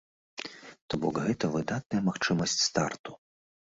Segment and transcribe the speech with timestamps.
[0.93, 3.11] То бок гэта выдатная магчымасць старту.